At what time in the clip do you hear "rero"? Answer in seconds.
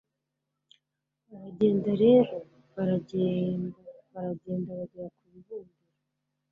2.03-2.35